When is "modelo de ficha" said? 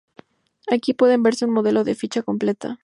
1.53-2.23